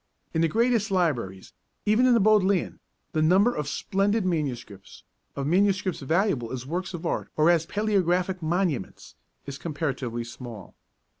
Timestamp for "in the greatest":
0.33-0.89